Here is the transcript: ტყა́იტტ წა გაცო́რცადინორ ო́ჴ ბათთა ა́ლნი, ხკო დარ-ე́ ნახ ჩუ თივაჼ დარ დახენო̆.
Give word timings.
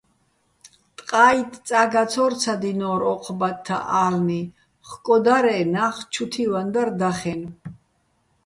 ტყა́იტტ 0.97 1.53
წა 1.67 1.81
გაცო́რცადინორ 1.93 3.01
ო́ჴ 3.11 3.25
ბათთა 3.39 3.77
ა́ლნი, 4.03 4.41
ხკო 4.89 5.15
დარ-ე́ 5.25 5.61
ნახ 5.73 5.95
ჩუ 6.13 6.25
თივაჼ 6.31 6.61
დარ 6.73 6.89
დახენო̆. 6.99 7.51